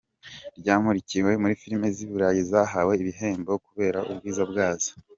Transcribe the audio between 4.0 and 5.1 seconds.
ubwiza bwazo.